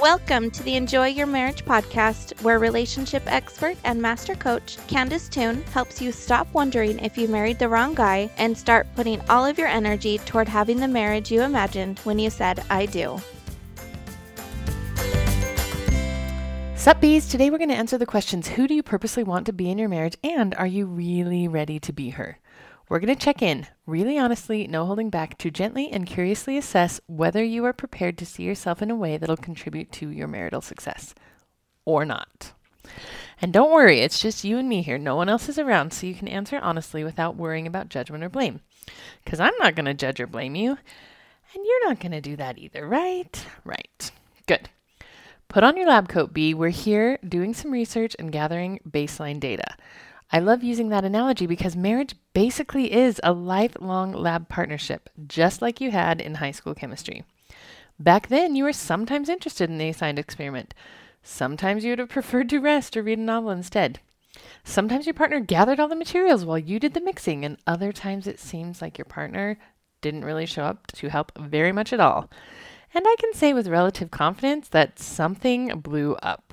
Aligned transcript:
Welcome 0.00 0.50
to 0.50 0.62
the 0.64 0.74
Enjoy 0.74 1.06
Your 1.06 1.28
Marriage 1.28 1.64
podcast, 1.64 2.42
where 2.42 2.58
relationship 2.58 3.22
expert 3.26 3.76
and 3.84 4.02
master 4.02 4.34
coach 4.34 4.76
Candice 4.88 5.30
Toone 5.30 5.62
helps 5.72 6.02
you 6.02 6.10
stop 6.10 6.52
wondering 6.52 6.98
if 6.98 7.16
you 7.16 7.28
married 7.28 7.60
the 7.60 7.68
wrong 7.68 7.94
guy 7.94 8.28
and 8.36 8.58
start 8.58 8.88
putting 8.96 9.20
all 9.30 9.46
of 9.46 9.56
your 9.56 9.68
energy 9.68 10.18
toward 10.18 10.48
having 10.48 10.80
the 10.80 10.88
marriage 10.88 11.30
you 11.30 11.42
imagined 11.42 12.00
when 12.00 12.18
you 12.18 12.28
said, 12.28 12.64
I 12.68 12.86
do. 12.86 13.20
Sup 16.74 17.00
bees, 17.00 17.28
today 17.28 17.48
we're 17.48 17.58
going 17.58 17.70
to 17.70 17.76
answer 17.76 17.96
the 17.96 18.04
questions 18.04 18.48
Who 18.48 18.66
do 18.66 18.74
you 18.74 18.82
purposely 18.82 19.22
want 19.22 19.46
to 19.46 19.52
be 19.52 19.70
in 19.70 19.78
your 19.78 19.88
marriage 19.88 20.16
and 20.24 20.56
are 20.56 20.66
you 20.66 20.86
really 20.86 21.46
ready 21.46 21.78
to 21.78 21.92
be 21.92 22.10
her? 22.10 22.40
We're 22.88 22.98
going 22.98 23.14
to 23.14 23.24
check 23.24 23.40
in, 23.40 23.66
really 23.86 24.18
honestly, 24.18 24.66
no 24.66 24.84
holding 24.84 25.08
back, 25.08 25.38
to 25.38 25.50
gently 25.50 25.90
and 25.90 26.06
curiously 26.06 26.58
assess 26.58 27.00
whether 27.06 27.42
you 27.42 27.64
are 27.64 27.72
prepared 27.72 28.18
to 28.18 28.26
see 28.26 28.42
yourself 28.42 28.82
in 28.82 28.90
a 28.90 28.96
way 28.96 29.16
that'll 29.16 29.38
contribute 29.38 29.90
to 29.92 30.10
your 30.10 30.28
marital 30.28 30.60
success 30.60 31.14
or 31.86 32.04
not. 32.04 32.52
And 33.40 33.52
don't 33.52 33.72
worry, 33.72 34.00
it's 34.00 34.20
just 34.20 34.44
you 34.44 34.58
and 34.58 34.68
me 34.68 34.82
here. 34.82 34.98
No 34.98 35.16
one 35.16 35.30
else 35.30 35.48
is 35.48 35.58
around, 35.58 35.92
so 35.92 36.06
you 36.06 36.14
can 36.14 36.28
answer 36.28 36.58
honestly 36.62 37.02
without 37.02 37.36
worrying 37.36 37.66
about 37.66 37.88
judgment 37.88 38.22
or 38.22 38.28
blame. 38.28 38.60
Because 39.24 39.40
I'm 39.40 39.54
not 39.58 39.74
going 39.74 39.86
to 39.86 39.94
judge 39.94 40.20
or 40.20 40.26
blame 40.26 40.54
you, 40.54 40.70
and 40.70 41.64
you're 41.64 41.88
not 41.88 42.00
going 42.00 42.12
to 42.12 42.20
do 42.20 42.36
that 42.36 42.58
either, 42.58 42.86
right? 42.86 43.46
Right. 43.64 44.10
Good. 44.46 44.68
Put 45.48 45.64
on 45.64 45.76
your 45.76 45.86
lab 45.86 46.08
coat, 46.08 46.34
bee. 46.34 46.52
We're 46.52 46.68
here 46.68 47.18
doing 47.26 47.54
some 47.54 47.70
research 47.70 48.14
and 48.18 48.30
gathering 48.30 48.80
baseline 48.88 49.40
data. 49.40 49.76
I 50.30 50.40
love 50.40 50.62
using 50.62 50.88
that 50.88 51.04
analogy 51.04 51.46
because 51.46 51.76
marriage 51.76 52.14
basically 52.34 52.92
is 52.92 53.20
a 53.24 53.32
lifelong 53.32 54.12
lab 54.12 54.48
partnership, 54.50 55.08
just 55.26 55.62
like 55.62 55.80
you 55.80 55.90
had 55.90 56.20
in 56.20 56.34
high 56.34 56.50
school 56.50 56.74
chemistry. 56.74 57.24
Back 57.98 58.28
then, 58.28 58.54
you 58.54 58.64
were 58.64 58.72
sometimes 58.72 59.28
interested 59.28 59.70
in 59.70 59.78
the 59.78 59.88
assigned 59.88 60.18
experiment. 60.18 60.74
Sometimes 61.22 61.84
you 61.84 61.92
would 61.92 62.00
have 62.00 62.08
preferred 62.10 62.50
to 62.50 62.58
rest 62.58 62.96
or 62.96 63.02
read 63.02 63.18
a 63.18 63.22
novel 63.22 63.50
instead. 63.50 64.00
Sometimes 64.64 65.06
your 65.06 65.14
partner 65.14 65.40
gathered 65.40 65.78
all 65.78 65.88
the 65.88 65.96
materials 65.96 66.44
while 66.44 66.58
you 66.58 66.80
did 66.80 66.92
the 66.92 67.00
mixing, 67.00 67.44
and 67.44 67.56
other 67.66 67.92
times 67.92 68.26
it 68.26 68.40
seems 68.40 68.82
like 68.82 68.98
your 68.98 69.04
partner 69.04 69.56
didn't 70.00 70.24
really 70.24 70.44
show 70.44 70.64
up 70.64 70.88
to 70.88 71.08
help 71.08 71.32
very 71.38 71.72
much 71.72 71.92
at 71.92 72.00
all. 72.00 72.28
And 72.92 73.04
I 73.06 73.16
can 73.18 73.32
say 73.32 73.52
with 73.52 73.68
relative 73.68 74.10
confidence 74.10 74.68
that 74.68 74.98
something 74.98 75.80
blew 75.80 76.14
up. 76.16 76.52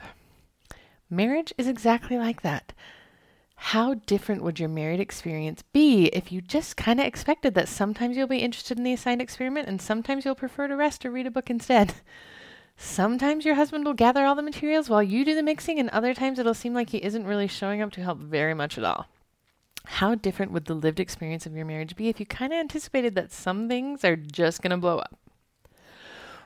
Marriage 1.09 1.53
is 1.57 1.67
exactly 1.67 2.17
like 2.17 2.41
that. 2.41 2.71
How 3.65 3.93
different 3.93 4.41
would 4.41 4.59
your 4.59 4.67
married 4.67 4.99
experience 4.99 5.61
be 5.71 6.07
if 6.07 6.31
you 6.31 6.41
just 6.41 6.75
kind 6.75 6.99
of 6.99 7.05
expected 7.05 7.53
that 7.53 7.69
sometimes 7.69 8.17
you'll 8.17 8.27
be 8.27 8.39
interested 8.39 8.77
in 8.77 8.83
the 8.83 8.91
assigned 8.91 9.21
experiment 9.21 9.69
and 9.69 9.79
sometimes 9.79 10.25
you'll 10.25 10.35
prefer 10.35 10.67
to 10.67 10.75
rest 10.75 11.05
or 11.05 11.11
read 11.11 11.27
a 11.27 11.31
book 11.31 11.49
instead? 11.49 11.93
Sometimes 12.75 13.45
your 13.45 13.55
husband 13.55 13.85
will 13.85 13.93
gather 13.93 14.25
all 14.25 14.33
the 14.33 14.41
materials 14.41 14.89
while 14.89 15.03
you 15.03 15.23
do 15.23 15.35
the 15.35 15.43
mixing, 15.43 15.79
and 15.79 15.89
other 15.91 16.15
times 16.15 16.39
it'll 16.39 16.55
seem 16.55 16.73
like 16.73 16.89
he 16.89 17.03
isn't 17.03 17.27
really 17.27 17.47
showing 17.47 17.83
up 17.83 17.91
to 17.91 18.01
help 18.01 18.17
very 18.17 18.55
much 18.55 18.79
at 18.79 18.83
all. 18.83 19.05
How 19.85 20.15
different 20.15 20.51
would 20.51 20.65
the 20.65 20.73
lived 20.73 20.99
experience 20.99 21.45
of 21.45 21.55
your 21.55 21.65
marriage 21.65 21.95
be 21.95 22.09
if 22.09 22.19
you 22.19 22.25
kind 22.25 22.51
of 22.51 22.59
anticipated 22.59 23.13
that 23.13 23.31
some 23.31 23.69
things 23.69 24.03
are 24.03 24.15
just 24.15 24.63
going 24.63 24.71
to 24.71 24.77
blow 24.77 24.97
up? 24.97 25.17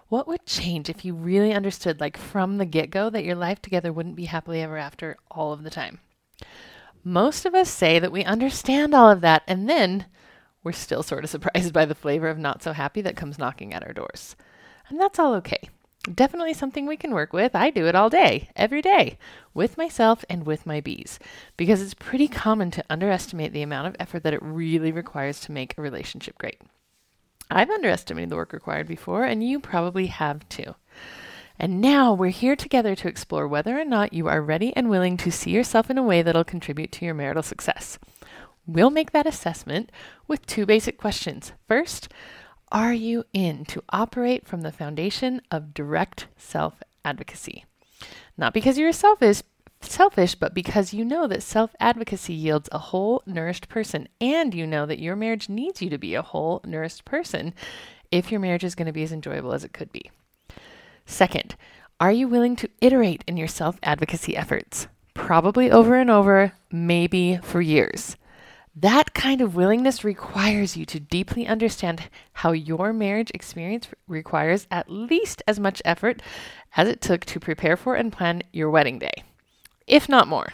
What 0.10 0.28
would 0.28 0.46
change 0.46 0.90
if 0.90 1.06
you 1.06 1.16
really 1.16 1.54
understood, 1.54 2.02
like 2.02 2.18
from 2.18 2.58
the 2.58 2.66
get 2.66 2.90
go, 2.90 3.10
that 3.10 3.24
your 3.24 3.36
life 3.36 3.62
together 3.62 3.94
wouldn't 3.94 4.18
be 4.18 4.26
happily 4.26 4.62
ever 4.62 4.78
after 4.78 5.16
all 5.32 5.54
of 5.54 5.64
the 5.64 5.70
time? 5.70 6.00
Most 7.08 7.46
of 7.46 7.54
us 7.54 7.70
say 7.70 8.00
that 8.00 8.12
we 8.12 8.24
understand 8.24 8.96
all 8.96 9.12
of 9.12 9.22
that, 9.22 9.44
and 9.48 9.70
then 9.70 10.08
we're 10.64 10.72
still 10.72 11.04
sort 11.04 11.24
of 11.24 11.30
surprised 11.30 11.72
by 11.72 11.86
the 11.86 11.94
flavor 11.94 12.28
of 12.28 12.40
not 12.40 12.64
so 12.64 12.74
happy 12.74 13.00
that 13.02 13.16
comes 13.16 13.38
knocking 13.38 13.76
at 13.76 13.86
our 13.86 13.94
doors. 13.94 14.36
And 14.90 15.00
that's 15.00 15.20
all 15.20 15.36
okay. 15.36 15.70
Definitely 16.12 16.56
something 16.56 16.88
we 16.88 16.98
can 16.98 17.14
work 17.14 17.32
with. 17.32 17.56
I 17.56 17.70
do 17.70 17.86
it 17.86 17.94
all 17.94 18.10
day, 18.10 18.50
every 18.56 18.82
day, 18.82 19.20
with 19.54 19.78
myself 19.78 20.26
and 20.30 20.48
with 20.48 20.66
my 20.66 20.82
bees, 20.82 21.20
because 21.58 21.80
it's 21.80 21.94
pretty 21.94 22.28
common 22.28 22.72
to 22.72 22.86
underestimate 22.90 23.54
the 23.54 23.62
amount 23.62 23.88
of 23.88 23.96
effort 24.00 24.24
that 24.24 24.34
it 24.34 24.42
really 24.42 24.92
requires 24.92 25.40
to 25.42 25.52
make 25.52 25.78
a 25.78 25.82
relationship 25.84 26.40
great. 26.40 26.60
I've 27.52 27.70
underestimated 27.70 28.32
the 28.32 28.36
work 28.36 28.52
required 28.52 28.88
before, 28.88 29.26
and 29.26 29.48
you 29.48 29.60
probably 29.60 30.08
have 30.08 30.48
too. 30.50 30.74
And 31.58 31.80
now 31.80 32.14
we're 32.14 32.30
here 32.30 32.56
together 32.56 32.96
to 32.96 33.08
explore 33.08 33.48
whether 33.48 33.80
or 33.80 33.86
not 33.86 34.14
you 34.14 34.28
are 34.28 34.42
ready 34.42 34.76
and 34.76 34.90
willing 34.90 35.18
to 35.18 35.32
see 35.32 35.52
yourself 35.52 35.90
in 35.90 35.98
a 35.98 36.04
way 36.04 36.22
that'll 36.22 36.44
contribute 36.44 36.92
to 36.94 37.06
your 37.06 37.14
marital 37.14 37.44
success. 37.44 37.98
We'll 38.68 38.90
make 38.90 39.12
that 39.12 39.28
assessment 39.28 39.92
with 40.28 40.46
two 40.46 40.66
basic 40.66 40.98
questions. 40.98 41.54
First, 41.68 42.10
are 42.72 42.94
you 42.94 43.24
in 43.32 43.64
to 43.66 43.84
operate 43.90 44.48
from 44.48 44.62
the 44.62 44.72
foundation 44.72 45.42
of 45.52 45.74
direct 45.74 46.28
self 46.36 46.82
advocacy? 47.06 47.64
Not 48.38 48.54
because 48.54 48.78
you're 48.78 48.92
selfish, 48.92 49.44
selfish, 49.82 50.36
but 50.36 50.54
because 50.54 50.94
you 50.94 51.06
know 51.06 51.28
that 51.28 51.44
self 51.44 51.76
advocacy 51.80 52.34
yields 52.34 52.68
a 52.72 52.80
whole, 52.80 53.22
nourished 53.26 53.70
person, 53.70 54.10
and 54.20 54.54
you 54.54 54.66
know 54.66 54.86
that 54.86 55.00
your 55.00 55.16
marriage 55.16 55.48
needs 55.48 55.82
you 55.82 55.90
to 55.90 55.98
be 55.98 56.16
a 56.16 56.22
whole, 56.22 56.62
nourished 56.66 57.06
person 57.06 57.54
if 58.12 58.32
your 58.32 58.40
marriage 58.40 58.64
is 58.64 58.76
going 58.76 58.88
to 58.88 58.92
be 58.92 59.04
as 59.04 59.12
enjoyable 59.12 59.54
as 59.54 59.64
it 59.64 59.74
could 59.74 59.92
be. 59.92 60.10
Second, 61.06 61.56
are 62.00 62.12
you 62.12 62.28
willing 62.28 62.56
to 62.58 62.70
iterate 62.82 63.24
in 63.28 63.38
your 63.38 63.48
self 63.48 63.78
advocacy 63.84 64.36
efforts? 64.36 64.88
Probably 65.14 65.72
over 65.72 65.96
and 65.96 66.10
over, 66.10 66.54
maybe 66.72 67.38
for 67.38 67.62
years. 67.62 68.18
That 68.76 69.14
kind 69.14 69.40
of 69.40 69.56
willingness 69.56 70.04
requires 70.04 70.76
you 70.76 70.86
to 70.88 71.00
deeply 71.00 71.48
understand 71.48 72.10
how 72.34 72.52
your 72.52 72.92
marriage 72.92 73.32
experience 73.34 73.88
requires 74.06 74.68
at 74.70 74.90
least 74.90 75.42
as 75.48 75.62
much 75.62 75.82
effort 75.86 76.22
as 76.76 76.90
it 76.90 77.00
took 77.00 77.24
to 77.26 77.40
prepare 77.40 77.78
for 77.78 77.96
and 77.96 78.12
plan 78.12 78.42
your 78.52 78.70
wedding 78.70 79.00
day, 79.00 79.24
if 79.88 80.10
not 80.10 80.28
more. 80.28 80.50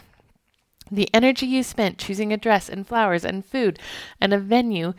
The 0.92 1.08
energy 1.12 1.46
you 1.46 1.64
spent 1.64 1.98
choosing 1.98 2.32
a 2.32 2.36
dress 2.36 2.68
and 2.68 2.86
flowers 2.86 3.24
and 3.24 3.44
food 3.44 3.80
and 4.20 4.32
a 4.32 4.38
venue 4.38 4.92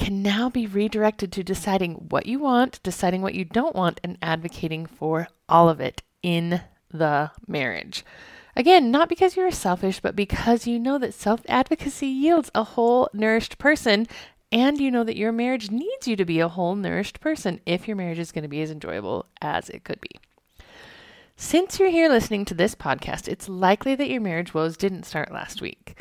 can 0.00 0.22
now 0.22 0.48
be 0.48 0.66
redirected 0.66 1.30
to 1.30 1.44
deciding 1.44 1.92
what 2.08 2.24
you 2.24 2.38
want, 2.38 2.82
deciding 2.82 3.20
what 3.20 3.34
you 3.34 3.44
don't 3.44 3.76
want, 3.76 4.00
and 4.02 4.16
advocating 4.22 4.86
for 4.86 5.28
all 5.46 5.68
of 5.68 5.78
it 5.78 6.00
in 6.22 6.62
the 6.90 7.30
marriage. 7.46 8.02
Again, 8.56 8.90
not 8.90 9.10
because 9.10 9.36
you're 9.36 9.50
selfish, 9.50 10.00
but 10.00 10.16
because 10.16 10.66
you 10.66 10.78
know 10.78 10.96
that 10.96 11.12
self 11.12 11.42
advocacy 11.50 12.06
yields 12.06 12.50
a 12.54 12.64
whole, 12.64 13.10
nourished 13.12 13.58
person, 13.58 14.06
and 14.50 14.80
you 14.80 14.90
know 14.90 15.04
that 15.04 15.18
your 15.18 15.32
marriage 15.32 15.70
needs 15.70 16.08
you 16.08 16.16
to 16.16 16.24
be 16.24 16.40
a 16.40 16.48
whole, 16.48 16.74
nourished 16.74 17.20
person 17.20 17.60
if 17.66 17.86
your 17.86 17.96
marriage 17.96 18.18
is 18.18 18.32
going 18.32 18.42
to 18.42 18.48
be 18.48 18.62
as 18.62 18.70
enjoyable 18.70 19.26
as 19.42 19.68
it 19.68 19.84
could 19.84 20.00
be. 20.00 20.10
Since 21.42 21.80
you're 21.80 21.88
here 21.88 22.10
listening 22.10 22.44
to 22.44 22.54
this 22.54 22.74
podcast, 22.74 23.26
it's 23.26 23.48
likely 23.48 23.94
that 23.94 24.10
your 24.10 24.20
marriage 24.20 24.52
woes 24.52 24.76
didn't 24.76 25.06
start 25.06 25.32
last 25.32 25.62
week. 25.62 25.98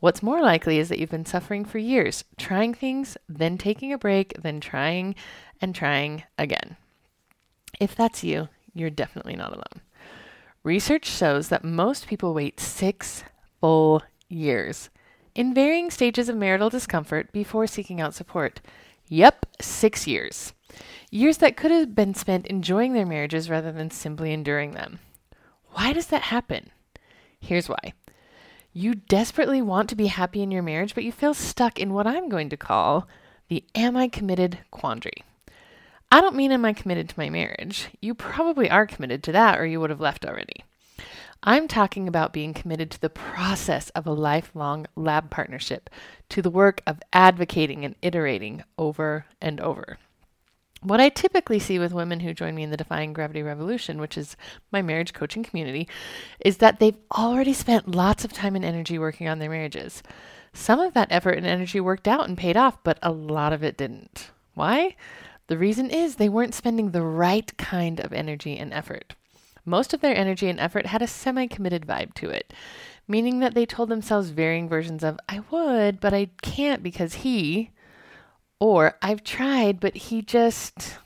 What's 0.00 0.22
more 0.22 0.42
likely 0.42 0.78
is 0.78 0.90
that 0.90 0.98
you've 0.98 1.08
been 1.08 1.24
suffering 1.24 1.64
for 1.64 1.78
years, 1.78 2.24
trying 2.36 2.74
things, 2.74 3.16
then 3.26 3.56
taking 3.56 3.90
a 3.90 3.96
break, 3.96 4.34
then 4.42 4.60
trying 4.60 5.14
and 5.62 5.74
trying 5.74 6.24
again. 6.36 6.76
If 7.80 7.96
that's 7.96 8.22
you, 8.22 8.50
you're 8.74 8.90
definitely 8.90 9.34
not 9.34 9.52
alone. 9.52 9.80
Research 10.62 11.06
shows 11.06 11.48
that 11.48 11.64
most 11.64 12.06
people 12.06 12.34
wait 12.34 12.60
six 12.60 13.24
full 13.62 14.02
years 14.28 14.90
in 15.34 15.54
varying 15.54 15.90
stages 15.90 16.28
of 16.28 16.36
marital 16.36 16.68
discomfort 16.68 17.32
before 17.32 17.66
seeking 17.66 17.98
out 17.98 18.12
support. 18.12 18.60
Yep, 19.08 19.46
six 19.58 20.06
years. 20.06 20.52
Years 21.14 21.36
that 21.38 21.58
could 21.58 21.70
have 21.70 21.94
been 21.94 22.14
spent 22.14 22.46
enjoying 22.46 22.94
their 22.94 23.04
marriages 23.04 23.50
rather 23.50 23.70
than 23.70 23.90
simply 23.90 24.32
enduring 24.32 24.70
them. 24.70 24.98
Why 25.72 25.92
does 25.92 26.06
that 26.06 26.22
happen? 26.22 26.70
Here's 27.38 27.68
why. 27.68 27.92
You 28.72 28.94
desperately 28.94 29.60
want 29.60 29.90
to 29.90 29.94
be 29.94 30.06
happy 30.06 30.40
in 30.40 30.50
your 30.50 30.62
marriage, 30.62 30.94
but 30.94 31.04
you 31.04 31.12
feel 31.12 31.34
stuck 31.34 31.78
in 31.78 31.92
what 31.92 32.06
I'm 32.06 32.30
going 32.30 32.48
to 32.48 32.56
call 32.56 33.06
the 33.48 33.62
am 33.74 33.94
I 33.94 34.08
committed 34.08 34.60
quandary. 34.70 35.22
I 36.10 36.22
don't 36.22 36.34
mean 36.34 36.50
am 36.50 36.64
I 36.64 36.72
committed 36.72 37.10
to 37.10 37.18
my 37.18 37.28
marriage. 37.28 37.90
You 38.00 38.14
probably 38.14 38.70
are 38.70 38.86
committed 38.86 39.22
to 39.24 39.32
that, 39.32 39.60
or 39.60 39.66
you 39.66 39.80
would 39.80 39.90
have 39.90 40.00
left 40.00 40.24
already. 40.24 40.64
I'm 41.42 41.68
talking 41.68 42.08
about 42.08 42.32
being 42.32 42.54
committed 42.54 42.90
to 42.90 43.00
the 43.02 43.10
process 43.10 43.90
of 43.90 44.06
a 44.06 44.12
lifelong 44.12 44.86
lab 44.96 45.28
partnership, 45.28 45.90
to 46.30 46.40
the 46.40 46.48
work 46.48 46.80
of 46.86 47.02
advocating 47.12 47.84
and 47.84 47.96
iterating 48.00 48.64
over 48.78 49.26
and 49.42 49.60
over. 49.60 49.98
What 50.82 51.00
I 51.00 51.10
typically 51.10 51.60
see 51.60 51.78
with 51.78 51.92
women 51.92 52.20
who 52.20 52.34
join 52.34 52.56
me 52.56 52.64
in 52.64 52.70
the 52.70 52.76
Defying 52.76 53.12
Gravity 53.12 53.42
Revolution, 53.42 54.00
which 54.00 54.18
is 54.18 54.36
my 54.72 54.82
marriage 54.82 55.12
coaching 55.12 55.44
community, 55.44 55.86
is 56.40 56.56
that 56.56 56.80
they've 56.80 56.98
already 57.16 57.52
spent 57.52 57.94
lots 57.94 58.24
of 58.24 58.32
time 58.32 58.56
and 58.56 58.64
energy 58.64 58.98
working 58.98 59.28
on 59.28 59.38
their 59.38 59.50
marriages. 59.50 60.02
Some 60.52 60.80
of 60.80 60.92
that 60.94 61.12
effort 61.12 61.38
and 61.38 61.46
energy 61.46 61.78
worked 61.80 62.08
out 62.08 62.28
and 62.28 62.36
paid 62.36 62.56
off, 62.56 62.82
but 62.82 62.98
a 63.00 63.12
lot 63.12 63.52
of 63.52 63.62
it 63.62 63.76
didn't. 63.76 64.32
Why? 64.54 64.96
The 65.46 65.56
reason 65.56 65.88
is 65.88 66.16
they 66.16 66.28
weren't 66.28 66.54
spending 66.54 66.90
the 66.90 67.02
right 67.02 67.56
kind 67.56 68.00
of 68.00 68.12
energy 68.12 68.58
and 68.58 68.72
effort. 68.72 69.14
Most 69.64 69.94
of 69.94 70.00
their 70.00 70.16
energy 70.16 70.48
and 70.48 70.58
effort 70.58 70.86
had 70.86 71.00
a 71.00 71.06
semi 71.06 71.46
committed 71.46 71.86
vibe 71.86 72.14
to 72.14 72.28
it, 72.28 72.52
meaning 73.06 73.38
that 73.38 73.54
they 73.54 73.66
told 73.66 73.88
themselves 73.88 74.30
varying 74.30 74.68
versions 74.68 75.04
of, 75.04 75.20
I 75.28 75.42
would, 75.50 76.00
but 76.00 76.12
I 76.12 76.30
can't 76.42 76.82
because 76.82 77.14
he, 77.14 77.70
or 78.62 78.96
I've 79.02 79.24
tried, 79.24 79.80
but 79.80 79.96
he 79.96 80.22
just. 80.22 80.98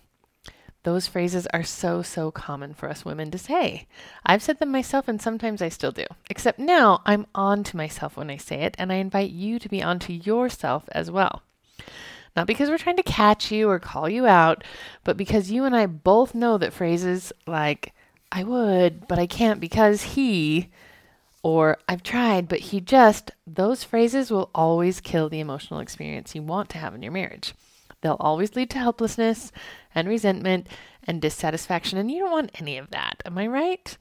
those 0.83 1.07
phrases 1.07 1.47
are 1.55 1.63
so, 1.63 2.03
so 2.03 2.31
common 2.31 2.75
for 2.75 2.91
us 2.91 3.03
women 3.03 3.31
to 3.31 3.39
say. 3.39 3.87
I've 4.27 4.43
said 4.43 4.59
them 4.59 4.71
myself, 4.71 5.09
and 5.09 5.23
sometimes 5.23 5.63
I 5.63 5.71
still 5.71 5.91
do. 5.91 6.05
Except 6.29 6.59
now 6.59 7.01
I'm 7.07 7.27
on 7.35 7.65
to 7.65 7.77
myself 7.79 8.15
when 8.15 8.29
I 8.29 8.37
say 8.37 8.57
it, 8.61 8.75
and 8.79 8.93
I 8.93 8.97
invite 8.97 9.31
you 9.31 9.59
to 9.59 9.71
be 9.71 9.83
on 9.83 9.99
to 10.01 10.13
yourself 10.13 10.85
as 10.93 11.11
well. 11.11 11.43
Not 12.37 12.47
because 12.47 12.69
we're 12.69 12.77
trying 12.77 12.99
to 12.99 13.03
catch 13.03 13.51
you 13.51 13.71
or 13.71 13.79
call 13.79 14.07
you 14.07 14.27
out, 14.27 14.63
but 15.03 15.17
because 15.17 15.51
you 15.51 15.65
and 15.65 15.75
I 15.75 15.87
both 15.87 16.35
know 16.35 16.59
that 16.59 16.75
phrases 16.75 17.33
like, 17.47 17.95
I 18.31 18.45
would, 18.45 19.09
but 19.09 19.19
I 19.19 19.27
can't 19.27 19.61
because 19.61 20.03
he, 20.03 20.69
or 21.47 21.79
I've 21.89 22.03
tried, 22.03 22.49
but 22.49 22.59
he 22.59 22.81
just, 22.81 23.31
those 23.47 23.85
phrases 23.85 24.33
will 24.33 24.51
always 24.53 25.01
kill 25.01 25.29
the 25.29 25.39
emotional 25.39 25.79
experience 25.79 26.35
you 26.35 26.43
want 26.43 26.69
to 26.71 26.79
have 26.79 26.93
in 26.93 27.05
your 27.05 27.13
marriage. 27.13 27.55
They'll 28.01 28.17
always 28.19 28.57
lead 28.57 28.69
to 28.71 28.81
helplessness 28.81 29.53
and 29.95 30.09
resentment 30.09 30.67
and 31.05 31.23
dissatisfaction, 31.23 31.99
and 31.99 32.11
you 32.11 32.19
don't 32.19 32.33
want 32.33 32.61
any 32.61 32.79
of 32.79 32.91
that. 32.91 33.23
Am 33.25 33.39
I 33.39 33.47
right? 33.47 33.97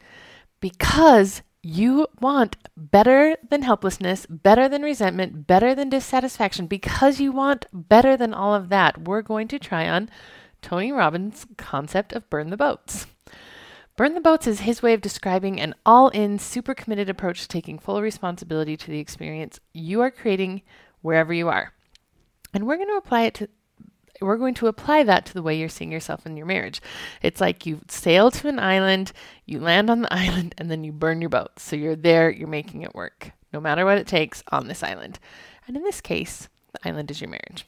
Because 0.60 1.44
you 1.62 2.08
want 2.20 2.56
better 2.76 3.38
than 3.48 3.62
helplessness, 3.62 4.26
better 4.28 4.68
than 4.68 4.82
resentment, 4.82 5.46
better 5.46 5.76
than 5.76 5.92
dissatisfaction. 5.92 6.66
Because 6.66 7.20
you 7.20 7.32
want 7.32 7.68
better 7.72 8.18
than 8.18 8.34
all 8.34 8.56
of 8.56 8.70
that, 8.70 9.04
we're 9.04 9.22
going 9.22 9.48
to 9.50 9.60
try 9.60 9.88
on 9.88 10.10
Tony 10.64 10.92
Robbins' 10.92 11.46
concept 11.58 12.12
of 12.12 12.28
burn 12.32 12.50
the 12.50 12.58
boats. 12.58 13.06
Burn 13.96 14.14
the 14.14 14.22
boats 14.22 14.46
is 14.46 14.62
his 14.62 14.82
way 14.82 14.94
of 14.94 15.00
describing 15.00 15.60
an 15.62 15.74
all 15.86 16.10
in, 16.10 16.38
super 16.38 16.74
committed 16.74 17.10
approach 17.10 17.42
to 17.42 17.48
taking 17.48 17.80
full 17.80 18.02
responsibility 18.02 18.76
to 18.76 18.92
the 18.92 19.00
experience 19.00 19.60
you 19.74 20.02
are 20.02 20.12
creating 20.12 20.64
wherever 21.02 21.34
you 21.34 21.48
are. 21.48 21.72
And 22.54 22.68
we're 22.68 22.76
going 22.76 22.90
to 22.90 22.98
apply 22.98 23.24
it 23.24 23.34
to 23.36 23.50
we're 24.22 24.38
going 24.38 24.54
to 24.56 24.68
apply 24.68 25.04
that 25.04 25.26
to 25.26 25.34
the 25.34 25.42
way 25.42 25.58
you're 25.58 25.68
seeing 25.68 25.92
yourself 25.92 26.26
in 26.26 26.38
your 26.38 26.46
marriage. 26.46 26.82
It's 27.22 27.42
like 27.42 27.66
you 27.66 27.82
sail 27.90 28.32
to 28.32 28.48
an 28.48 28.60
island, 28.60 29.12
you 29.46 29.60
land 29.60 29.90
on 29.90 30.02
the 30.02 30.14
island, 30.14 30.56
and 30.58 30.72
then 30.72 30.84
you 30.84 30.94
burn 30.94 31.22
your 31.22 31.30
boat. 31.30 31.60
So 31.60 31.76
you're 31.76 31.98
there, 31.98 32.30
you're 32.30 32.48
making 32.48 32.84
it 32.84 32.96
work, 32.96 33.32
no 33.52 33.60
matter 33.60 33.84
what 33.84 33.98
it 33.98 34.08
takes 34.08 34.42
on 34.52 34.68
this 34.68 34.84
island. 34.84 35.20
And 35.68 35.76
in 35.76 35.84
this 35.84 36.00
case, 36.00 36.48
the 36.72 36.88
island 36.88 37.12
is 37.12 37.20
your 37.20 37.30
marriage. 37.30 37.66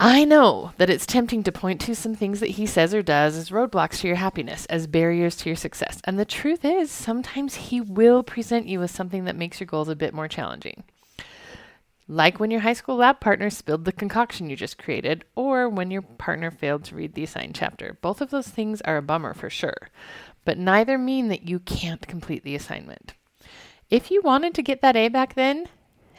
I 0.00 0.24
know 0.24 0.72
that 0.76 0.90
it's 0.90 1.06
tempting 1.06 1.44
to 1.44 1.52
point 1.52 1.80
to 1.82 1.94
some 1.94 2.16
things 2.16 2.40
that 2.40 2.50
he 2.50 2.66
says 2.66 2.92
or 2.92 3.02
does 3.02 3.36
as 3.36 3.50
roadblocks 3.50 4.00
to 4.00 4.08
your 4.08 4.16
happiness, 4.16 4.66
as 4.66 4.88
barriers 4.88 5.36
to 5.36 5.48
your 5.48 5.56
success. 5.56 6.00
And 6.04 6.18
the 6.18 6.24
truth 6.24 6.64
is, 6.64 6.90
sometimes 6.90 7.54
he 7.54 7.80
will 7.80 8.24
present 8.24 8.66
you 8.66 8.80
with 8.80 8.90
something 8.90 9.24
that 9.24 9.36
makes 9.36 9.60
your 9.60 9.68
goals 9.68 9.88
a 9.88 9.94
bit 9.94 10.12
more 10.12 10.26
challenging. 10.26 10.82
Like 12.08 12.38
when 12.38 12.50
your 12.50 12.60
high 12.60 12.74
school 12.74 12.96
lab 12.96 13.20
partner 13.20 13.48
spilled 13.50 13.84
the 13.84 13.92
concoction 13.92 14.50
you 14.50 14.56
just 14.56 14.78
created, 14.78 15.24
or 15.36 15.68
when 15.68 15.90
your 15.90 16.02
partner 16.02 16.50
failed 16.50 16.84
to 16.84 16.96
read 16.96 17.14
the 17.14 17.22
assigned 17.22 17.54
chapter. 17.54 17.96
Both 18.02 18.20
of 18.20 18.30
those 18.30 18.48
things 18.48 18.82
are 18.82 18.96
a 18.96 19.02
bummer 19.02 19.32
for 19.32 19.48
sure, 19.48 19.88
but 20.44 20.58
neither 20.58 20.98
mean 20.98 21.28
that 21.28 21.48
you 21.48 21.60
can't 21.60 22.06
complete 22.06 22.42
the 22.42 22.56
assignment. 22.56 23.14
If 23.90 24.10
you 24.10 24.20
wanted 24.22 24.54
to 24.54 24.62
get 24.62 24.82
that 24.82 24.96
A 24.96 25.08
back 25.08 25.34
then, 25.34 25.66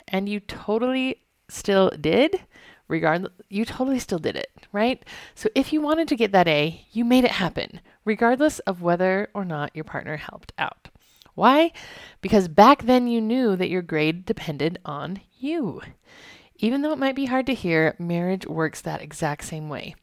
and 0.08 0.30
you 0.30 0.40
totally 0.40 1.22
still 1.50 1.92
did, 2.00 2.42
regardless, 2.88 3.34
you 3.50 3.66
totally 3.66 4.00
still 4.00 4.20
did 4.20 4.36
it, 4.36 4.52
right? 4.72 5.04
So 5.34 5.50
if 5.56 5.74
you 5.74 5.82
wanted 5.82 6.08
to 6.10 6.16
get 6.16 6.32
that 6.32 6.48
A, 6.48 6.86
you 6.92 7.06
made 7.06 7.24
it 7.24 7.32
happen, 7.32 7.80
regardless 8.04 8.60
of 8.60 8.82
whether 8.82 9.30
or 9.34 9.46
not 9.46 9.76
your 9.76 9.84
partner 9.84 10.18
helped 10.18 10.54
out. 10.58 10.90
Why? 11.34 11.72
Because 12.22 12.48
back 12.48 12.84
then 12.84 13.08
you 13.08 13.20
knew 13.20 13.56
that 13.56 13.70
your 13.70 13.82
grade 13.82 14.26
depended 14.26 14.80
on 14.86 15.20
you. 15.38 15.82
Even 16.58 16.82
though 16.82 16.94
it 16.94 17.00
might 17.00 17.16
be 17.16 17.26
hard 17.26 17.46
to 17.48 17.54
hear, 17.54 17.96
marriage 18.00 18.46
works 18.48 18.80
that 18.82 19.02
exact 19.02 19.44
same 19.44 19.68
way. 19.68 19.96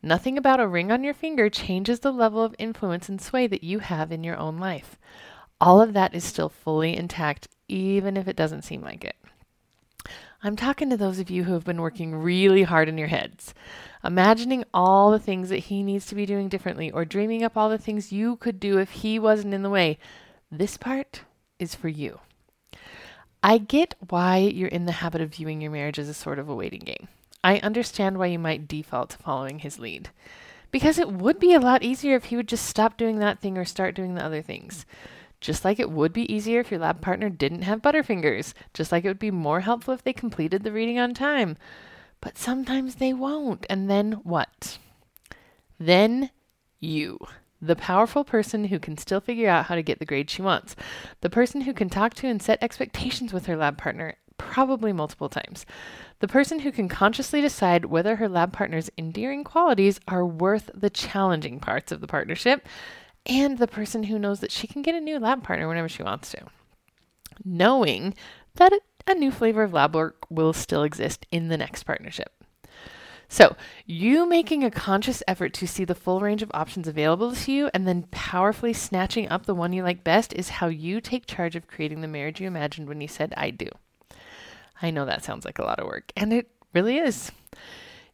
Nothing 0.00 0.38
about 0.38 0.60
a 0.60 0.68
ring 0.68 0.92
on 0.92 1.02
your 1.02 1.14
finger 1.14 1.50
changes 1.50 2.00
the 2.00 2.12
level 2.12 2.44
of 2.44 2.54
influence 2.58 3.08
and 3.08 3.20
sway 3.20 3.48
that 3.48 3.64
you 3.64 3.80
have 3.80 4.12
in 4.12 4.22
your 4.22 4.36
own 4.36 4.58
life. 4.58 4.96
All 5.60 5.80
of 5.80 5.92
that 5.94 6.14
is 6.14 6.22
still 6.22 6.48
fully 6.48 6.96
intact, 6.96 7.48
even 7.66 8.16
if 8.16 8.28
it 8.28 8.36
doesn't 8.36 8.62
seem 8.62 8.80
like 8.80 9.04
it. 9.04 9.16
I'm 10.40 10.54
talking 10.54 10.88
to 10.90 10.96
those 10.96 11.18
of 11.18 11.30
you 11.30 11.44
who 11.44 11.54
have 11.54 11.64
been 11.64 11.80
working 11.80 12.14
really 12.14 12.62
hard 12.62 12.88
in 12.88 12.96
your 12.96 13.08
heads, 13.08 13.54
imagining 14.04 14.62
all 14.72 15.10
the 15.10 15.18
things 15.18 15.48
that 15.48 15.56
he 15.58 15.82
needs 15.82 16.06
to 16.06 16.14
be 16.14 16.26
doing 16.26 16.48
differently, 16.48 16.92
or 16.92 17.04
dreaming 17.04 17.42
up 17.42 17.56
all 17.56 17.68
the 17.68 17.76
things 17.76 18.12
you 18.12 18.36
could 18.36 18.60
do 18.60 18.78
if 18.78 18.90
he 18.90 19.18
wasn't 19.18 19.52
in 19.52 19.64
the 19.64 19.70
way. 19.70 19.98
This 20.50 20.76
part 20.76 21.22
is 21.58 21.74
for 21.74 21.88
you. 21.88 22.20
I 23.42 23.58
get 23.58 23.96
why 24.08 24.38
you're 24.38 24.68
in 24.68 24.86
the 24.86 24.92
habit 24.92 25.20
of 25.20 25.34
viewing 25.34 25.60
your 25.60 25.72
marriage 25.72 25.98
as 25.98 26.08
a 26.08 26.14
sort 26.14 26.38
of 26.38 26.48
a 26.48 26.54
waiting 26.54 26.80
game. 26.80 27.08
I 27.42 27.58
understand 27.58 28.18
why 28.18 28.26
you 28.26 28.38
might 28.38 28.68
default 28.68 29.10
to 29.10 29.18
following 29.18 29.58
his 29.58 29.80
lead. 29.80 30.10
Because 30.70 30.98
it 30.98 31.10
would 31.10 31.40
be 31.40 31.54
a 31.54 31.60
lot 31.60 31.82
easier 31.82 32.14
if 32.14 32.26
he 32.26 32.36
would 32.36 32.48
just 32.48 32.66
stop 32.66 32.96
doing 32.96 33.18
that 33.18 33.40
thing 33.40 33.58
or 33.58 33.64
start 33.64 33.94
doing 33.94 34.14
the 34.14 34.24
other 34.24 34.42
things. 34.42 34.86
Just 35.40 35.64
like 35.64 35.78
it 35.78 35.90
would 35.90 36.12
be 36.12 36.32
easier 36.32 36.60
if 36.60 36.70
your 36.70 36.80
lab 36.80 37.00
partner 37.00 37.28
didn't 37.28 37.62
have 37.62 37.82
butterfingers. 37.82 38.54
Just 38.74 38.90
like 38.90 39.04
it 39.04 39.08
would 39.08 39.18
be 39.18 39.30
more 39.30 39.60
helpful 39.60 39.94
if 39.94 40.02
they 40.02 40.12
completed 40.12 40.64
the 40.64 40.72
reading 40.72 40.98
on 40.98 41.14
time. 41.14 41.56
But 42.20 42.36
sometimes 42.36 42.96
they 42.96 43.12
won't. 43.12 43.64
And 43.70 43.88
then 43.88 44.12
what? 44.24 44.78
Then 45.78 46.30
you 46.80 47.18
the 47.60 47.76
powerful 47.76 48.24
person 48.24 48.64
who 48.64 48.78
can 48.78 48.96
still 48.96 49.20
figure 49.20 49.48
out 49.48 49.66
how 49.66 49.74
to 49.74 49.82
get 49.82 49.98
the 49.98 50.06
grade 50.06 50.30
she 50.30 50.42
wants, 50.42 50.76
the 51.20 51.30
person 51.30 51.62
who 51.62 51.74
can 51.74 51.88
talk 51.88 52.14
to 52.14 52.26
and 52.26 52.40
set 52.40 52.62
expectations 52.62 53.32
with 53.32 53.46
her 53.46 53.56
lab 53.56 53.76
partner, 53.76 54.14
probably 54.36 54.92
multiple 54.92 55.28
times, 55.28 55.66
the 56.20 56.28
person 56.28 56.60
who 56.60 56.70
can 56.70 56.88
consciously 56.88 57.40
decide 57.40 57.86
whether 57.86 58.16
her 58.16 58.28
lab 58.28 58.52
partner's 58.52 58.90
endearing 58.96 59.42
qualities 59.42 59.98
are 60.06 60.24
worth 60.24 60.70
the 60.72 60.90
challenging 60.90 61.58
parts 61.58 61.90
of 61.90 62.00
the 62.00 62.06
partnership, 62.06 62.66
and 63.28 63.58
the 63.58 63.66
person 63.66 64.04
who 64.04 64.18
knows 64.18 64.40
that 64.40 64.52
she 64.52 64.66
can 64.66 64.82
get 64.82 64.94
a 64.94 65.00
new 65.00 65.18
lab 65.18 65.42
partner 65.42 65.68
whenever 65.68 65.88
she 65.88 66.02
wants 66.02 66.30
to. 66.30 66.42
Knowing 67.44 68.14
that 68.54 68.72
a 69.06 69.14
new 69.14 69.30
flavor 69.30 69.62
of 69.62 69.72
lab 69.72 69.94
work 69.94 70.26
will 70.30 70.52
still 70.52 70.82
exist 70.82 71.26
in 71.30 71.48
the 71.48 71.56
next 71.56 71.84
partnership. 71.84 72.32
So, 73.30 73.56
you 73.84 74.26
making 74.26 74.64
a 74.64 74.70
conscious 74.70 75.22
effort 75.28 75.52
to 75.54 75.68
see 75.68 75.84
the 75.84 75.94
full 75.94 76.20
range 76.20 76.42
of 76.42 76.50
options 76.54 76.88
available 76.88 77.34
to 77.34 77.52
you 77.52 77.70
and 77.74 77.86
then 77.86 78.06
powerfully 78.10 78.72
snatching 78.72 79.28
up 79.28 79.44
the 79.44 79.54
one 79.54 79.74
you 79.74 79.82
like 79.82 80.02
best 80.02 80.32
is 80.32 80.48
how 80.48 80.68
you 80.68 81.02
take 81.02 81.26
charge 81.26 81.54
of 81.54 81.68
creating 81.68 82.00
the 82.00 82.08
marriage 82.08 82.40
you 82.40 82.46
imagined 82.46 82.88
when 82.88 83.02
you 83.02 83.08
said, 83.08 83.34
I 83.36 83.50
do. 83.50 83.68
I 84.80 84.90
know 84.90 85.04
that 85.04 85.24
sounds 85.24 85.44
like 85.44 85.58
a 85.58 85.64
lot 85.64 85.78
of 85.78 85.86
work, 85.86 86.10
and 86.16 86.32
it 86.32 86.50
really 86.72 86.96
is. 86.96 87.30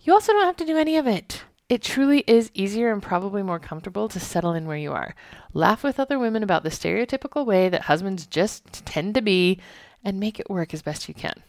You 0.00 0.12
also 0.12 0.32
don't 0.32 0.46
have 0.46 0.56
to 0.56 0.66
do 0.66 0.76
any 0.76 0.96
of 0.96 1.06
it. 1.06 1.44
It 1.75 1.82
truly 1.82 2.23
is 2.29 2.53
easier 2.55 2.93
and 2.93 3.03
probably 3.03 3.43
more 3.43 3.59
comfortable 3.59 4.09
to 4.09 4.21
settle 4.21 4.52
in 4.52 4.69
where 4.69 4.76
you 4.76 4.93
are. 4.93 5.16
Laugh 5.52 5.83
with 5.83 5.99
other 5.99 6.21
women 6.21 6.45
about 6.45 6.62
the 6.62 6.69
stereotypical 6.69 7.45
way 7.45 7.69
that 7.69 7.83
husbands 7.83 8.26
just 8.26 8.87
tend 8.87 9.16
to 9.16 9.21
be 9.21 9.59
and 10.04 10.21
make 10.21 10.38
it 10.38 10.49
work 10.49 10.73
as 10.73 10.83
best 10.83 11.09
you 11.09 11.14
can. 11.14 11.43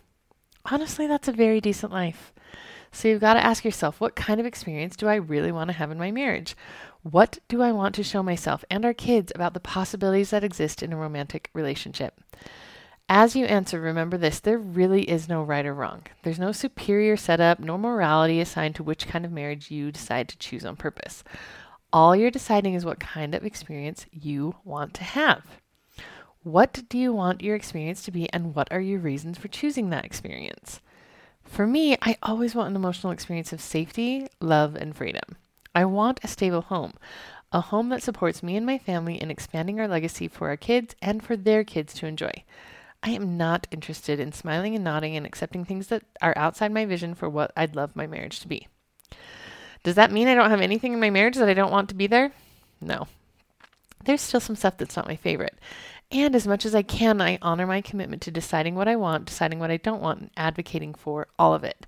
Honestly, 0.65 1.05
that's 1.05 1.27
a 1.27 1.31
very 1.31 1.61
decent 1.61 1.91
life. 1.91 2.33
So 2.91 3.07
you've 3.07 3.21
got 3.21 3.35
to 3.35 3.45
ask 3.45 3.63
yourself 3.63 4.01
what 4.01 4.15
kind 4.15 4.39
of 4.39 4.47
experience 4.47 4.95
do 4.95 5.07
I 5.07 5.13
really 5.13 5.51
want 5.51 5.67
to 5.67 5.77
have 5.77 5.91
in 5.91 5.99
my 5.99 6.09
marriage? 6.09 6.55
What 7.03 7.37
do 7.47 7.61
I 7.61 7.71
want 7.71 7.93
to 7.93 8.03
show 8.03 8.23
myself 8.23 8.65
and 8.67 8.83
our 8.83 8.95
kids 8.95 9.31
about 9.35 9.53
the 9.53 9.59
possibilities 9.59 10.31
that 10.31 10.43
exist 10.43 10.81
in 10.81 10.91
a 10.91 10.97
romantic 10.97 11.51
relationship? 11.53 12.19
As 13.07 13.35
you 13.35 13.45
answer, 13.45 13.79
remember 13.79 14.17
this 14.17 14.39
there 14.39 14.57
really 14.57 15.03
is 15.03 15.29
no 15.29 15.43
right 15.43 15.65
or 15.65 15.75
wrong. 15.75 16.03
There's 16.23 16.39
no 16.39 16.51
superior 16.51 17.15
setup, 17.15 17.59
nor 17.59 17.77
morality 17.77 18.41
assigned 18.41 18.73
to 18.75 18.83
which 18.83 19.07
kind 19.07 19.23
of 19.23 19.31
marriage 19.31 19.69
you 19.69 19.91
decide 19.91 20.27
to 20.29 20.37
choose 20.39 20.65
on 20.65 20.75
purpose. 20.75 21.23
All 21.93 22.15
you're 22.15 22.31
deciding 22.31 22.73
is 22.73 22.83
what 22.83 22.99
kind 22.99 23.35
of 23.35 23.45
experience 23.45 24.07
you 24.11 24.55
want 24.63 24.95
to 24.95 25.03
have. 25.03 25.43
What 26.41 26.83
do 26.89 26.97
you 26.97 27.13
want 27.13 27.43
your 27.43 27.55
experience 27.55 28.03
to 28.03 28.11
be, 28.11 28.27
and 28.33 28.55
what 28.55 28.71
are 28.71 28.81
your 28.81 28.99
reasons 28.99 29.37
for 29.37 29.49
choosing 29.49 29.91
that 29.91 30.05
experience? 30.05 30.81
For 31.43 31.67
me, 31.67 31.95
I 32.01 32.17
always 32.23 32.55
want 32.55 32.71
an 32.71 32.75
emotional 32.75 33.13
experience 33.13 33.53
of 33.53 33.61
safety, 33.61 34.27
love, 34.41 34.75
and 34.75 34.95
freedom. 34.95 35.37
I 35.75 35.85
want 35.85 36.19
a 36.23 36.27
stable 36.27 36.61
home, 36.61 36.93
a 37.51 37.61
home 37.61 37.89
that 37.89 38.01
supports 38.01 38.41
me 38.41 38.57
and 38.57 38.65
my 38.65 38.79
family 38.79 39.21
in 39.21 39.29
expanding 39.29 39.79
our 39.79 39.87
legacy 39.87 40.27
for 40.27 40.49
our 40.49 40.57
kids 40.57 40.95
and 41.03 41.23
for 41.23 41.37
their 41.37 41.63
kids 41.63 41.93
to 41.95 42.07
enjoy. 42.07 42.43
I 43.05 43.09
am 43.11 43.37
not 43.37 43.67
interested 43.69 44.19
in 44.19 44.31
smiling 44.31 44.73
and 44.73 44.83
nodding 44.83 45.15
and 45.15 45.27
accepting 45.27 45.63
things 45.63 45.87
that 45.87 46.01
are 46.23 46.33
outside 46.35 46.71
my 46.71 46.85
vision 46.85 47.13
for 47.13 47.29
what 47.29 47.51
I'd 47.55 47.75
love 47.75 47.95
my 47.95 48.07
marriage 48.07 48.39
to 48.39 48.47
be. 48.47 48.67
Does 49.83 49.93
that 49.93 50.11
mean 50.11 50.27
I 50.27 50.33
don't 50.33 50.49
have 50.49 50.59
anything 50.59 50.91
in 50.91 50.99
my 50.99 51.11
marriage 51.11 51.35
that 51.35 51.47
I 51.47 51.53
don't 51.53 51.71
want 51.71 51.87
to 51.89 51.95
be 51.95 52.07
there? 52.07 52.31
No. 52.81 53.07
There's 54.03 54.21
still 54.21 54.39
some 54.39 54.55
stuff 54.55 54.77
that's 54.77 54.95
not 54.95 55.07
my 55.07 55.15
favorite. 55.15 55.59
And 56.11 56.35
as 56.35 56.47
much 56.47 56.65
as 56.65 56.73
I 56.73 56.81
can, 56.81 57.21
I 57.21 57.37
honor 57.43 57.67
my 57.67 57.79
commitment 57.79 58.23
to 58.23 58.31
deciding 58.31 58.73
what 58.73 58.87
I 58.87 58.95
want, 58.95 59.25
deciding 59.25 59.59
what 59.59 59.69
I 59.69 59.77
don't 59.77 60.01
want, 60.01 60.21
and 60.21 60.31
advocating 60.35 60.95
for 60.95 61.27
all 61.37 61.53
of 61.53 61.63
it. 61.63 61.85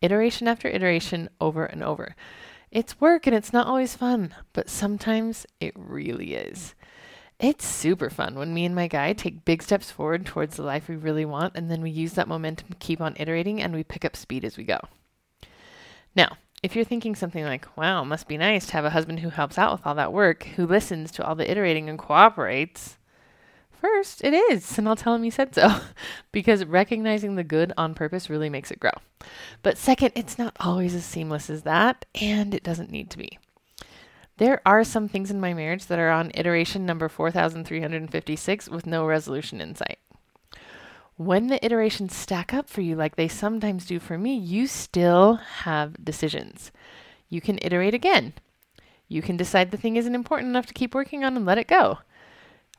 Iteration 0.00 0.46
after 0.46 0.68
iteration, 0.68 1.28
over 1.40 1.64
and 1.64 1.82
over. 1.82 2.14
It's 2.70 3.00
work 3.00 3.26
and 3.26 3.34
it's 3.34 3.52
not 3.52 3.66
always 3.66 3.96
fun, 3.96 4.32
but 4.52 4.70
sometimes 4.70 5.44
it 5.58 5.72
really 5.76 6.34
is. 6.34 6.76
It's 7.42 7.66
super 7.66 8.08
fun 8.08 8.36
when 8.36 8.54
me 8.54 8.64
and 8.64 8.72
my 8.72 8.86
guy 8.86 9.12
take 9.12 9.44
big 9.44 9.64
steps 9.64 9.90
forward 9.90 10.24
towards 10.24 10.56
the 10.56 10.62
life 10.62 10.86
we 10.86 10.94
really 10.94 11.24
want, 11.24 11.56
and 11.56 11.68
then 11.68 11.82
we 11.82 11.90
use 11.90 12.12
that 12.12 12.28
momentum 12.28 12.68
to 12.68 12.76
keep 12.76 13.00
on 13.00 13.16
iterating 13.18 13.60
and 13.60 13.74
we 13.74 13.82
pick 13.82 14.04
up 14.04 14.14
speed 14.14 14.44
as 14.44 14.56
we 14.56 14.62
go. 14.62 14.78
Now, 16.14 16.36
if 16.62 16.76
you're 16.76 16.84
thinking 16.84 17.16
something 17.16 17.42
like, 17.42 17.76
wow, 17.76 18.04
must 18.04 18.28
be 18.28 18.36
nice 18.36 18.66
to 18.66 18.74
have 18.74 18.84
a 18.84 18.90
husband 18.90 19.18
who 19.18 19.30
helps 19.30 19.58
out 19.58 19.72
with 19.72 19.84
all 19.84 19.96
that 19.96 20.12
work, 20.12 20.44
who 20.54 20.68
listens 20.68 21.10
to 21.12 21.26
all 21.26 21.34
the 21.34 21.50
iterating 21.50 21.88
and 21.88 21.98
cooperates, 21.98 22.96
first, 23.72 24.22
it 24.22 24.34
is, 24.34 24.78
and 24.78 24.88
I'll 24.88 24.94
tell 24.94 25.16
him 25.16 25.24
you 25.24 25.32
said 25.32 25.52
so, 25.52 25.80
because 26.30 26.64
recognizing 26.64 27.34
the 27.34 27.42
good 27.42 27.72
on 27.76 27.94
purpose 27.94 28.30
really 28.30 28.50
makes 28.50 28.70
it 28.70 28.78
grow. 28.78 28.92
But 29.64 29.78
second, 29.78 30.12
it's 30.14 30.38
not 30.38 30.56
always 30.60 30.94
as 30.94 31.04
seamless 31.04 31.50
as 31.50 31.62
that, 31.62 32.04
and 32.14 32.54
it 32.54 32.62
doesn't 32.62 32.92
need 32.92 33.10
to 33.10 33.18
be. 33.18 33.40
There 34.38 34.60
are 34.64 34.82
some 34.84 35.08
things 35.08 35.30
in 35.30 35.40
my 35.40 35.54
marriage 35.54 35.86
that 35.86 35.98
are 35.98 36.10
on 36.10 36.32
iteration 36.34 36.86
number 36.86 37.08
4356 37.08 38.68
with 38.68 38.86
no 38.86 39.06
resolution 39.06 39.60
in 39.60 39.74
sight. 39.74 39.98
When 41.16 41.48
the 41.48 41.64
iterations 41.64 42.16
stack 42.16 42.54
up 42.54 42.68
for 42.68 42.80
you 42.80 42.96
like 42.96 43.16
they 43.16 43.28
sometimes 43.28 43.86
do 43.86 44.00
for 44.00 44.16
me, 44.16 44.34
you 44.34 44.66
still 44.66 45.34
have 45.34 46.02
decisions. 46.04 46.72
You 47.28 47.40
can 47.40 47.58
iterate 47.62 47.94
again. 47.94 48.32
You 49.08 49.20
can 49.20 49.36
decide 49.36 49.70
the 49.70 49.76
thing 49.76 49.96
isn't 49.96 50.14
important 50.14 50.48
enough 50.48 50.66
to 50.66 50.74
keep 50.74 50.94
working 50.94 51.22
on 51.22 51.36
and 51.36 51.44
let 51.44 51.58
it 51.58 51.68
go. 51.68 51.98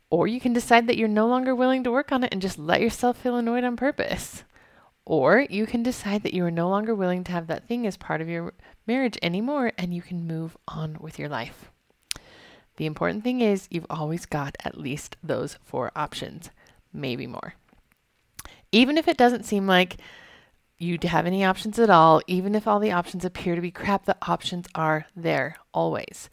Or 0.09 0.27
you 0.27 0.39
can 0.39 0.53
decide 0.53 0.87
that 0.87 0.97
you're 0.97 1.07
no 1.07 1.27
longer 1.27 1.55
willing 1.55 1.83
to 1.83 1.91
work 1.91 2.11
on 2.11 2.23
it 2.23 2.33
and 2.33 2.41
just 2.41 2.57
let 2.57 2.81
yourself 2.81 3.17
feel 3.17 3.35
annoyed 3.35 3.63
on 3.63 3.77
purpose. 3.77 4.43
Or 5.05 5.45
you 5.49 5.65
can 5.65 5.83
decide 5.83 6.23
that 6.23 6.33
you 6.33 6.45
are 6.45 6.51
no 6.51 6.69
longer 6.69 6.95
willing 6.95 7.23
to 7.25 7.31
have 7.31 7.47
that 7.47 7.67
thing 7.67 7.85
as 7.85 7.97
part 7.97 8.21
of 8.21 8.29
your 8.29 8.53
marriage 8.87 9.17
anymore 9.21 9.73
and 9.77 9.93
you 9.93 10.01
can 10.01 10.27
move 10.27 10.55
on 10.67 10.97
with 10.99 11.19
your 11.19 11.29
life. 11.29 11.69
The 12.77 12.85
important 12.85 13.23
thing 13.23 13.41
is 13.41 13.67
you've 13.69 13.85
always 13.89 14.25
got 14.25 14.55
at 14.63 14.77
least 14.77 15.17
those 15.21 15.59
four 15.61 15.91
options, 15.95 16.49
maybe 16.91 17.27
more. 17.27 17.55
Even 18.71 18.97
if 18.97 19.07
it 19.07 19.17
doesn't 19.17 19.45
seem 19.45 19.67
like 19.67 19.97
you 20.79 20.97
have 21.03 21.25
any 21.25 21.45
options 21.45 21.77
at 21.77 21.89
all, 21.89 22.21
even 22.27 22.55
if 22.55 22.67
all 22.67 22.79
the 22.79 22.91
options 22.91 23.23
appear 23.23 23.55
to 23.55 23.61
be 23.61 23.71
crap, 23.71 24.05
the 24.05 24.17
options 24.27 24.67
are 24.73 25.05
there 25.15 25.55
always. 25.73 26.29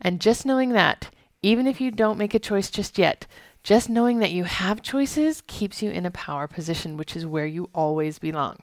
And 0.00 0.20
just 0.20 0.44
knowing 0.44 0.70
that, 0.70 1.10
even 1.42 1.66
if 1.66 1.80
you 1.80 1.90
don't 1.90 2.18
make 2.18 2.34
a 2.34 2.40
choice 2.40 2.70
just 2.70 2.98
yet, 2.98 3.26
just 3.66 3.90
knowing 3.90 4.20
that 4.20 4.30
you 4.30 4.44
have 4.44 4.80
choices 4.80 5.42
keeps 5.48 5.82
you 5.82 5.90
in 5.90 6.06
a 6.06 6.10
power 6.12 6.46
position, 6.46 6.96
which 6.96 7.16
is 7.16 7.26
where 7.26 7.46
you 7.46 7.68
always 7.74 8.20
belong. 8.20 8.58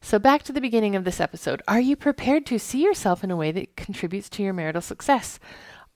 So, 0.00 0.18
back 0.18 0.42
to 0.42 0.52
the 0.52 0.60
beginning 0.60 0.96
of 0.96 1.04
this 1.04 1.20
episode 1.20 1.62
are 1.68 1.78
you 1.78 1.94
prepared 1.94 2.44
to 2.46 2.58
see 2.58 2.82
yourself 2.82 3.22
in 3.22 3.30
a 3.30 3.36
way 3.36 3.52
that 3.52 3.76
contributes 3.76 4.28
to 4.30 4.42
your 4.42 4.52
marital 4.52 4.82
success? 4.82 5.38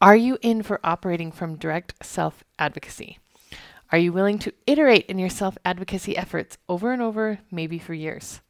Are 0.01 0.15
you 0.15 0.39
in 0.41 0.63
for 0.63 0.79
operating 0.85 1.33
from 1.33 1.57
direct 1.57 1.95
self 2.07 2.45
advocacy? 2.61 3.19
Are 3.91 3.99
you 3.99 4.13
willing 4.13 4.39
to 4.39 4.53
iterate 4.69 5.07
in 5.07 5.19
your 5.19 5.31
self 5.31 5.59
advocacy 5.65 6.17
efforts 6.17 6.59
over 6.69 6.93
and 6.93 7.03
over, 7.03 7.41
maybe 7.51 7.81
for 7.81 7.93
years? 7.93 8.41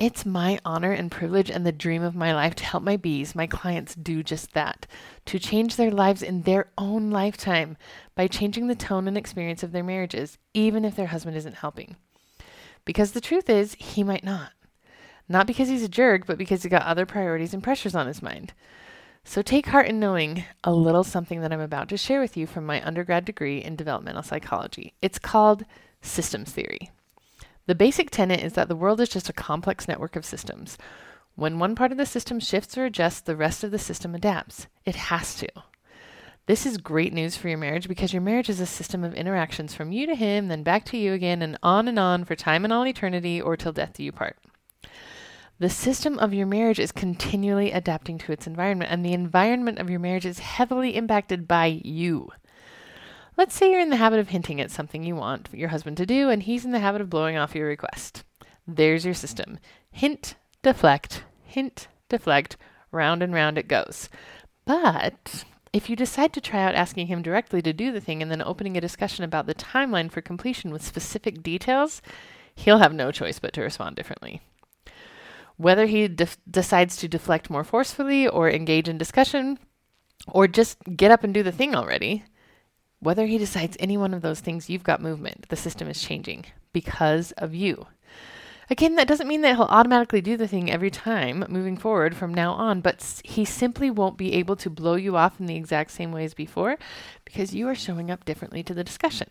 It's 0.00 0.24
my 0.24 0.58
honor 0.64 0.92
and 0.92 1.10
privilege 1.10 1.50
and 1.50 1.66
the 1.66 1.72
dream 1.72 2.02
of 2.02 2.14
my 2.16 2.34
life 2.34 2.54
to 2.54 2.64
help 2.64 2.82
my 2.82 2.96
bees, 2.96 3.34
my 3.34 3.46
clients, 3.46 3.94
do 3.94 4.22
just 4.22 4.54
that 4.54 4.86
to 5.26 5.38
change 5.38 5.76
their 5.76 5.90
lives 5.90 6.22
in 6.22 6.40
their 6.40 6.70
own 6.78 7.10
lifetime 7.10 7.76
by 8.14 8.26
changing 8.26 8.66
the 8.66 8.74
tone 8.74 9.06
and 9.06 9.18
experience 9.18 9.62
of 9.62 9.72
their 9.72 9.84
marriages, 9.84 10.38
even 10.54 10.86
if 10.86 10.96
their 10.96 11.08
husband 11.08 11.36
isn't 11.36 11.56
helping. 11.56 11.96
Because 12.86 13.12
the 13.12 13.20
truth 13.20 13.50
is, 13.50 13.74
he 13.74 14.02
might 14.02 14.24
not. 14.24 14.52
Not 15.28 15.46
because 15.46 15.68
he's 15.68 15.84
a 15.84 15.88
jerk, 15.88 16.26
but 16.26 16.38
because 16.38 16.62
he's 16.62 16.70
got 16.70 16.86
other 16.86 17.04
priorities 17.04 17.52
and 17.52 17.62
pressures 17.62 17.94
on 17.94 18.06
his 18.06 18.22
mind. 18.22 18.54
So 19.22 19.42
take 19.42 19.66
heart 19.66 19.86
in 19.86 20.00
knowing 20.00 20.44
a 20.64 20.72
little 20.72 21.04
something 21.04 21.42
that 21.42 21.52
I'm 21.52 21.60
about 21.60 21.90
to 21.90 21.98
share 21.98 22.20
with 22.20 22.38
you 22.38 22.46
from 22.46 22.64
my 22.64 22.82
undergrad 22.86 23.26
degree 23.26 23.62
in 23.62 23.76
developmental 23.76 24.22
psychology. 24.22 24.94
It's 25.02 25.18
called 25.18 25.66
systems 26.00 26.52
theory. 26.52 26.90
The 27.66 27.74
basic 27.74 28.10
tenet 28.10 28.40
is 28.40 28.54
that 28.54 28.68
the 28.68 28.76
world 28.76 29.00
is 29.00 29.08
just 29.08 29.28
a 29.28 29.34
complex 29.34 29.86
network 29.86 30.16
of 30.16 30.24
systems. 30.24 30.76
When 31.36 31.58
one 31.58 31.74
part 31.74 31.92
of 31.92 31.98
the 31.98 32.06
system 32.06 32.40
shifts 32.40 32.76
or 32.76 32.84
adjusts, 32.84 33.20
the 33.20 33.36
rest 33.36 33.62
of 33.64 33.70
the 33.70 33.78
system 33.78 34.14
adapts. 34.14 34.66
It 34.84 34.96
has 34.96 35.34
to. 35.36 35.48
This 36.46 36.66
is 36.66 36.78
great 36.78 37.12
news 37.12 37.36
for 37.36 37.48
your 37.48 37.58
marriage 37.58 37.86
because 37.86 38.12
your 38.12 38.22
marriage 38.22 38.48
is 38.48 38.58
a 38.58 38.66
system 38.66 39.04
of 39.04 39.14
interactions 39.14 39.72
from 39.72 39.92
you 39.92 40.06
to 40.06 40.16
him, 40.16 40.48
then 40.48 40.64
back 40.64 40.84
to 40.86 40.96
you 40.96 41.12
again, 41.12 41.42
and 41.42 41.56
on 41.62 41.86
and 41.86 41.98
on 41.98 42.24
for 42.24 42.34
time 42.34 42.64
and 42.64 42.72
all 42.72 42.86
eternity 42.86 43.40
or 43.40 43.56
till 43.56 43.72
death 43.72 43.92
do 43.92 44.02
you 44.02 44.10
part. 44.10 44.36
The 45.60 45.70
system 45.70 46.18
of 46.18 46.34
your 46.34 46.46
marriage 46.46 46.80
is 46.80 46.90
continually 46.90 47.70
adapting 47.70 48.18
to 48.18 48.32
its 48.32 48.46
environment, 48.46 48.90
and 48.90 49.04
the 49.04 49.12
environment 49.12 49.78
of 49.78 49.90
your 49.90 50.00
marriage 50.00 50.26
is 50.26 50.38
heavily 50.38 50.96
impacted 50.96 51.46
by 51.46 51.80
you. 51.84 52.30
Let's 53.40 53.54
say 53.54 53.70
you're 53.70 53.80
in 53.80 53.88
the 53.88 53.96
habit 53.96 54.18
of 54.18 54.28
hinting 54.28 54.60
at 54.60 54.70
something 54.70 55.02
you 55.02 55.16
want 55.16 55.48
your 55.50 55.70
husband 55.70 55.96
to 55.96 56.04
do, 56.04 56.28
and 56.28 56.42
he's 56.42 56.66
in 56.66 56.72
the 56.72 56.78
habit 56.80 57.00
of 57.00 57.08
blowing 57.08 57.38
off 57.38 57.54
your 57.54 57.66
request. 57.66 58.22
There's 58.66 59.06
your 59.06 59.14
system 59.14 59.58
hint, 59.90 60.34
deflect, 60.62 61.24
hint, 61.42 61.88
deflect, 62.10 62.58
round 62.92 63.22
and 63.22 63.32
round 63.32 63.56
it 63.56 63.66
goes. 63.66 64.10
But 64.66 65.46
if 65.72 65.88
you 65.88 65.96
decide 65.96 66.34
to 66.34 66.42
try 66.42 66.62
out 66.62 66.74
asking 66.74 67.06
him 67.06 67.22
directly 67.22 67.62
to 67.62 67.72
do 67.72 67.90
the 67.90 68.00
thing 68.02 68.20
and 68.20 68.30
then 68.30 68.42
opening 68.42 68.76
a 68.76 68.80
discussion 68.82 69.24
about 69.24 69.46
the 69.46 69.54
timeline 69.54 70.12
for 70.12 70.20
completion 70.20 70.70
with 70.70 70.84
specific 70.84 71.42
details, 71.42 72.02
he'll 72.54 72.76
have 72.76 72.92
no 72.92 73.10
choice 73.10 73.38
but 73.38 73.54
to 73.54 73.62
respond 73.62 73.96
differently. 73.96 74.42
Whether 75.56 75.86
he 75.86 76.08
de- 76.08 76.28
decides 76.50 76.94
to 76.98 77.08
deflect 77.08 77.48
more 77.48 77.64
forcefully 77.64 78.28
or 78.28 78.50
engage 78.50 78.86
in 78.86 78.98
discussion 78.98 79.58
or 80.28 80.46
just 80.46 80.76
get 80.94 81.10
up 81.10 81.24
and 81.24 81.32
do 81.32 81.42
the 81.42 81.50
thing 81.50 81.74
already, 81.74 82.24
whether 83.00 83.26
he 83.26 83.38
decides 83.38 83.76
any 83.80 83.96
one 83.96 84.14
of 84.14 84.22
those 84.22 84.40
things, 84.40 84.70
you've 84.70 84.84
got 84.84 85.02
movement. 85.02 85.48
The 85.48 85.56
system 85.56 85.88
is 85.88 86.02
changing 86.02 86.44
because 86.72 87.32
of 87.32 87.54
you. 87.54 87.86
Again, 88.68 88.94
that 88.94 89.08
doesn't 89.08 89.26
mean 89.26 89.40
that 89.40 89.56
he'll 89.56 89.64
automatically 89.64 90.20
do 90.20 90.36
the 90.36 90.46
thing 90.46 90.70
every 90.70 90.90
time 90.90 91.44
moving 91.48 91.76
forward 91.76 92.14
from 92.14 92.32
now 92.32 92.52
on, 92.52 92.80
but 92.80 93.20
he 93.24 93.44
simply 93.44 93.90
won't 93.90 94.16
be 94.16 94.34
able 94.34 94.54
to 94.56 94.70
blow 94.70 94.94
you 94.94 95.16
off 95.16 95.40
in 95.40 95.46
the 95.46 95.56
exact 95.56 95.90
same 95.90 96.12
way 96.12 96.24
as 96.24 96.34
before 96.34 96.78
because 97.24 97.52
you 97.52 97.66
are 97.66 97.74
showing 97.74 98.12
up 98.12 98.24
differently 98.24 98.62
to 98.62 98.72
the 98.72 98.84
discussion. 98.84 99.28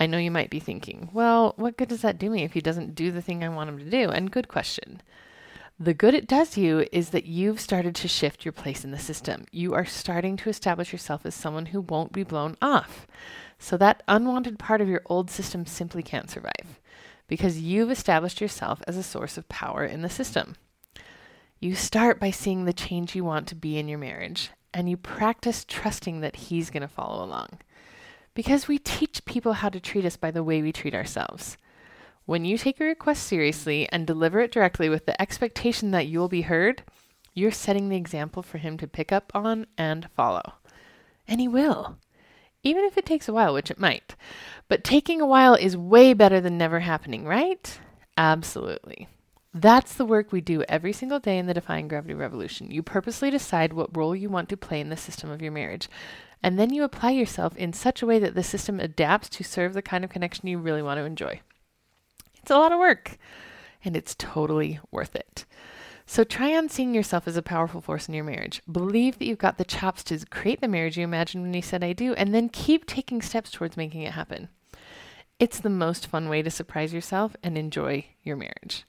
I 0.00 0.06
know 0.06 0.18
you 0.18 0.32
might 0.32 0.50
be 0.50 0.58
thinking, 0.58 1.10
well, 1.12 1.52
what 1.56 1.76
good 1.76 1.88
does 1.88 2.02
that 2.02 2.18
do 2.18 2.30
me 2.30 2.42
if 2.42 2.54
he 2.54 2.60
doesn't 2.60 2.96
do 2.96 3.12
the 3.12 3.22
thing 3.22 3.44
I 3.44 3.48
want 3.48 3.68
him 3.68 3.78
to 3.78 3.90
do? 3.90 4.08
And 4.08 4.32
good 4.32 4.48
question. 4.48 5.02
The 5.82 5.94
good 5.94 6.12
it 6.12 6.28
does 6.28 6.58
you 6.58 6.86
is 6.92 7.08
that 7.08 7.24
you've 7.24 7.58
started 7.58 7.94
to 7.94 8.08
shift 8.08 8.44
your 8.44 8.52
place 8.52 8.84
in 8.84 8.90
the 8.90 8.98
system. 8.98 9.46
You 9.50 9.72
are 9.72 9.86
starting 9.86 10.36
to 10.36 10.50
establish 10.50 10.92
yourself 10.92 11.24
as 11.24 11.34
someone 11.34 11.66
who 11.66 11.80
won't 11.80 12.12
be 12.12 12.22
blown 12.22 12.58
off. 12.60 13.06
So 13.58 13.78
that 13.78 14.02
unwanted 14.06 14.58
part 14.58 14.82
of 14.82 14.88
your 14.88 15.00
old 15.06 15.30
system 15.30 15.64
simply 15.64 16.02
can't 16.02 16.30
survive 16.30 16.80
because 17.28 17.62
you've 17.62 17.90
established 17.90 18.42
yourself 18.42 18.82
as 18.86 18.98
a 18.98 19.02
source 19.02 19.38
of 19.38 19.48
power 19.48 19.82
in 19.82 20.02
the 20.02 20.10
system. 20.10 20.56
You 21.60 21.74
start 21.74 22.20
by 22.20 22.30
seeing 22.30 22.66
the 22.66 22.74
change 22.74 23.16
you 23.16 23.24
want 23.24 23.46
to 23.48 23.54
be 23.54 23.78
in 23.78 23.88
your 23.88 23.98
marriage, 23.98 24.50
and 24.74 24.90
you 24.90 24.98
practice 24.98 25.64
trusting 25.66 26.20
that 26.20 26.36
he's 26.36 26.68
going 26.68 26.82
to 26.82 26.88
follow 26.88 27.24
along 27.24 27.58
because 28.34 28.68
we 28.68 28.78
teach 28.78 29.24
people 29.24 29.54
how 29.54 29.70
to 29.70 29.80
treat 29.80 30.04
us 30.04 30.16
by 30.16 30.30
the 30.30 30.44
way 30.44 30.60
we 30.60 30.72
treat 30.72 30.94
ourselves. 30.94 31.56
When 32.30 32.44
you 32.44 32.58
take 32.58 32.78
a 32.80 32.84
request 32.84 33.24
seriously 33.24 33.88
and 33.90 34.06
deliver 34.06 34.38
it 34.38 34.52
directly 34.52 34.88
with 34.88 35.04
the 35.04 35.20
expectation 35.20 35.90
that 35.90 36.06
you'll 36.06 36.28
be 36.28 36.42
heard, 36.42 36.84
you're 37.34 37.50
setting 37.50 37.88
the 37.88 37.96
example 37.96 38.40
for 38.44 38.58
him 38.58 38.78
to 38.78 38.86
pick 38.86 39.10
up 39.10 39.32
on 39.34 39.66
and 39.76 40.08
follow. 40.12 40.52
And 41.26 41.40
he 41.40 41.48
will, 41.48 41.96
even 42.62 42.84
if 42.84 42.96
it 42.96 43.04
takes 43.04 43.28
a 43.28 43.32
while, 43.32 43.52
which 43.52 43.68
it 43.68 43.80
might. 43.80 44.14
But 44.68 44.84
taking 44.84 45.20
a 45.20 45.26
while 45.26 45.54
is 45.54 45.76
way 45.76 46.12
better 46.12 46.40
than 46.40 46.56
never 46.56 46.78
happening, 46.78 47.24
right? 47.24 47.80
Absolutely. 48.16 49.08
That's 49.52 49.94
the 49.94 50.04
work 50.04 50.30
we 50.30 50.40
do 50.40 50.62
every 50.68 50.92
single 50.92 51.18
day 51.18 51.36
in 51.36 51.46
the 51.46 51.54
Defying 51.54 51.88
Gravity 51.88 52.14
Revolution. 52.14 52.70
You 52.70 52.84
purposely 52.84 53.32
decide 53.32 53.72
what 53.72 53.96
role 53.96 54.14
you 54.14 54.28
want 54.28 54.48
to 54.50 54.56
play 54.56 54.80
in 54.80 54.88
the 54.88 54.96
system 54.96 55.30
of 55.30 55.42
your 55.42 55.50
marriage. 55.50 55.88
And 56.44 56.60
then 56.60 56.72
you 56.72 56.84
apply 56.84 57.10
yourself 57.10 57.56
in 57.56 57.72
such 57.72 58.02
a 58.02 58.06
way 58.06 58.20
that 58.20 58.36
the 58.36 58.44
system 58.44 58.78
adapts 58.78 59.28
to 59.30 59.42
serve 59.42 59.74
the 59.74 59.82
kind 59.82 60.04
of 60.04 60.10
connection 60.10 60.46
you 60.46 60.58
really 60.58 60.80
want 60.80 60.98
to 60.98 61.04
enjoy. 61.04 61.40
It's 62.42 62.50
a 62.50 62.58
lot 62.58 62.72
of 62.72 62.78
work, 62.78 63.18
and 63.84 63.96
it's 63.96 64.14
totally 64.14 64.80
worth 64.90 65.14
it. 65.14 65.44
So 66.06 66.24
try 66.24 66.56
on 66.56 66.68
seeing 66.68 66.92
yourself 66.92 67.28
as 67.28 67.36
a 67.36 67.42
powerful 67.42 67.80
force 67.80 68.08
in 68.08 68.14
your 68.14 68.24
marriage. 68.24 68.62
Believe 68.70 69.18
that 69.18 69.26
you've 69.26 69.38
got 69.38 69.58
the 69.58 69.64
chops 69.64 70.02
to 70.04 70.26
create 70.26 70.60
the 70.60 70.66
marriage 70.66 70.96
you 70.96 71.04
imagined 71.04 71.44
when 71.44 71.54
you 71.54 71.62
said 71.62 71.84
I 71.84 71.92
do, 71.92 72.14
and 72.14 72.34
then 72.34 72.48
keep 72.48 72.84
taking 72.84 73.22
steps 73.22 73.50
towards 73.50 73.76
making 73.76 74.02
it 74.02 74.14
happen. 74.14 74.48
It's 75.38 75.60
the 75.60 75.70
most 75.70 76.06
fun 76.06 76.28
way 76.28 76.42
to 76.42 76.50
surprise 76.50 76.92
yourself 76.92 77.36
and 77.42 77.56
enjoy 77.56 78.06
your 78.24 78.36
marriage. 78.36 78.84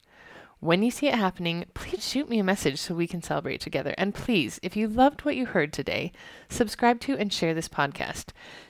When 0.59 0.81
you 0.83 0.91
see 0.91 1.07
it 1.07 1.15
happening, 1.15 1.65
please 1.73 2.07
shoot 2.07 2.27
me 2.27 2.39
a 2.39 2.43
message 2.43 2.79
so 2.79 2.93
we 2.93 3.07
can 3.07 3.21
celebrate 3.21 3.61
together. 3.61 3.93
And 3.97 4.15
please, 4.15 4.59
if 4.63 4.75
you 4.75 4.87
loved 4.87 5.21
what 5.21 5.35
you 5.35 5.45
heard 5.45 5.73
today, 5.73 6.11
subscribe 6.49 6.99
to 7.01 7.17
and 7.17 7.31
share 7.31 7.53
this 7.53 7.69
podcast. 7.69 8.29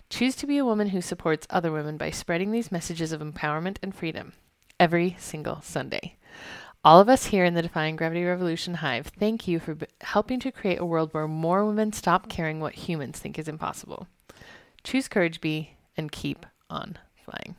Choose 0.09 0.35
to 0.35 0.47
be 0.47 0.57
a 0.57 0.65
woman 0.65 0.89
who 0.89 1.01
supports 1.01 1.47
other 1.49 1.71
women 1.71 1.97
by 1.97 2.11
spreading 2.11 2.51
these 2.51 2.71
messages 2.71 3.11
of 3.11 3.21
empowerment 3.21 3.77
and 3.81 3.95
freedom 3.95 4.33
every 4.81 5.15
single 5.19 5.61
Sunday. 5.61 6.15
All 6.83 6.99
of 6.99 7.07
us 7.07 7.27
here 7.27 7.45
in 7.45 7.53
the 7.53 7.61
Defying 7.61 7.95
Gravity 7.95 8.23
Revolution 8.23 8.73
Hive, 8.73 9.11
thank 9.19 9.47
you 9.47 9.59
for 9.59 9.75
b- 9.75 9.85
helping 10.01 10.39
to 10.39 10.51
create 10.51 10.79
a 10.79 10.85
world 10.85 11.13
where 11.13 11.27
more 11.27 11.63
women 11.63 11.93
stop 11.93 12.27
caring 12.27 12.59
what 12.59 12.73
humans 12.73 13.19
think 13.19 13.37
is 13.37 13.47
impossible. 13.47 14.07
Choose 14.83 15.07
courage, 15.07 15.39
bee, 15.39 15.73
and 15.95 16.11
keep 16.11 16.47
on 16.67 16.97
flying. 17.23 17.55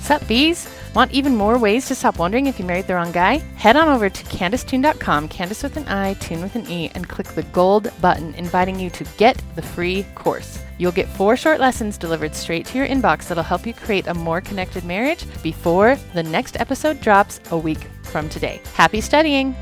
Sup, 0.00 0.24
bees? 0.28 0.72
Want 0.94 1.10
even 1.10 1.34
more 1.34 1.58
ways 1.58 1.88
to 1.88 1.96
stop 1.96 2.20
wondering 2.20 2.46
if 2.46 2.60
you 2.60 2.64
married 2.64 2.86
the 2.86 2.94
wrong 2.94 3.10
guy? 3.10 3.38
Head 3.56 3.74
on 3.74 3.88
over 3.88 4.08
to 4.08 4.24
CandiceToone.com, 4.26 5.28
Candice 5.30 5.64
with 5.64 5.76
an 5.76 5.88
I, 5.88 6.14
Toone 6.14 6.42
with 6.42 6.54
an 6.54 6.70
E, 6.70 6.88
and 6.94 7.08
click 7.08 7.26
the 7.26 7.42
gold 7.42 7.90
button 8.00 8.32
inviting 8.34 8.78
you 8.78 8.90
to 8.90 9.04
get 9.16 9.42
the 9.56 9.62
free 9.62 10.06
course. 10.14 10.63
You'll 10.78 10.92
get 10.92 11.08
four 11.08 11.36
short 11.36 11.60
lessons 11.60 11.98
delivered 11.98 12.34
straight 12.34 12.66
to 12.66 12.78
your 12.78 12.86
inbox 12.86 13.28
that'll 13.28 13.44
help 13.44 13.66
you 13.66 13.74
create 13.74 14.06
a 14.06 14.14
more 14.14 14.40
connected 14.40 14.84
marriage 14.84 15.24
before 15.42 15.96
the 16.14 16.22
next 16.22 16.58
episode 16.60 17.00
drops 17.00 17.40
a 17.50 17.58
week 17.58 17.86
from 18.02 18.28
today. 18.28 18.60
Happy 18.74 19.00
studying! 19.00 19.54